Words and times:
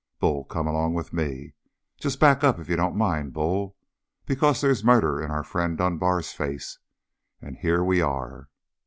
Bull, 0.19 0.45
come 0.45 0.65
along 0.67 0.95
with 0.95 1.13
me. 1.13 1.53
Just 1.99 2.19
back 2.19 2.43
up, 2.43 2.57
if 2.57 2.67
you 2.67 2.75
don't 2.75 2.95
mind, 2.95 3.33
Bull. 3.33 3.77
Because 4.25 4.59
they's 4.61 4.83
murder 4.83 5.21
in 5.21 5.29
our 5.29 5.43
friend 5.43 5.77
Dunbar's 5.77 6.31
face. 6.31 6.79
And 7.39 7.57
here 7.57 7.83
we 7.83 8.01
are!" 8.01 8.49